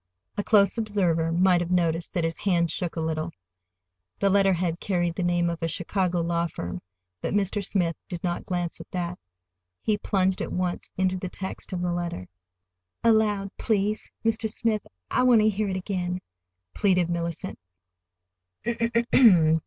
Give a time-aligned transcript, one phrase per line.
[0.35, 3.29] A close observer might have noticed that his hand shook a little.
[4.17, 6.81] The letterhead carried the name of a Chicago law firm,
[7.21, 7.63] but Mr.
[7.63, 9.19] Smith did not glance at that.
[9.79, 12.25] He plunged at once into the text of the letter.
[13.03, 14.51] "Aloud, please, Mr.
[14.51, 14.81] Smith.
[15.11, 16.19] I want to hear it again,"
[16.73, 17.59] pleaded Mellicent.